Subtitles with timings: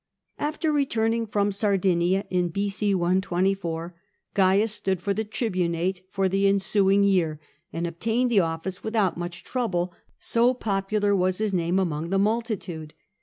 [0.39, 2.95] After returning from Sardinia in B.c.
[2.95, 3.93] 124,
[4.33, 7.39] Caius stood for the tribunate for the ensuing year,
[7.71, 12.95] and obtained the office without much trouble, so popular was his name among the multitude.